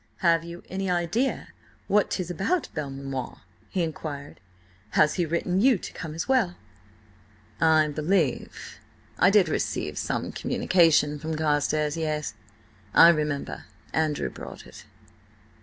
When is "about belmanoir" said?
2.31-3.41